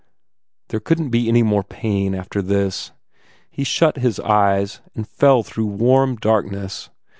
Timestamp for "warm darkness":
5.67-6.89